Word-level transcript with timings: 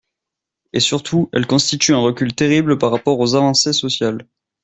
Et 0.73 0.79
surtout, 0.79 1.29
elle 1.31 1.45
constitue 1.45 1.93
un 1.93 1.99
recul 1.99 2.33
terrible 2.33 2.79
par 2.79 2.89
rapport 2.89 3.19
aux 3.19 3.35
avancées 3.35 3.71
sociales. 3.71 4.25